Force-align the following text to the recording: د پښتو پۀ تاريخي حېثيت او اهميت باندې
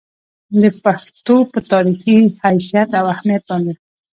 د 0.61 0.63
پښتو 0.83 1.35
پۀ 1.51 1.59
تاريخي 1.71 2.17
حېثيت 2.41 2.89
او 2.99 3.05
اهميت 3.13 3.43
باندې 3.49 3.73